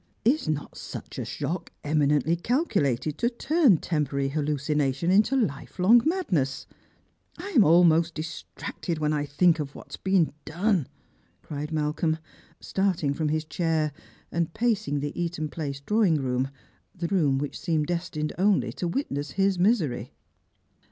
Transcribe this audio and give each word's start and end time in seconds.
Is 0.25 0.47
not 0.49 0.75
such 0.79 1.19
a 1.19 1.25
Bhock 1.25 1.67
eminently 1.83 2.35
calculated 2.35 3.19
to 3.19 3.29
turn 3.29 3.77
temporary 3.77 4.29
hallucination 4.29 5.11
into 5.11 5.35
life 5.35 5.77
long 5.77 6.01
madness? 6.05 6.65
I 7.37 7.49
am 7.49 7.63
almost 7.63 8.15
distracted 8.15 8.97
when 8.97 9.13
I 9.13 9.27
think 9.27 9.59
of 9.59 9.75
what 9.75 9.89
h 9.89 9.91
is 9.91 9.97
been 9.97 10.33
done!" 10.43 10.87
cried 11.43 11.71
Malcolm, 11.71 12.17
starting 12.59 13.13
from 13.13 13.29
his 13.29 13.45
ehair, 13.45 13.91
and 14.31 14.51
pacing 14.55 15.01
the 15.01 15.13
Saton 15.15 15.49
place 15.49 15.79
drawing 15.79 16.15
room— 16.15 16.49
the 16.99 17.05
room 17.05 17.39
ivhich 17.39 17.51
seeiTied 17.51 17.85
destined 17.85 18.33
only 18.39 18.73
to 18.73 18.87
witness 18.87 19.33
his 19.33 19.59
misery. 19.59 20.13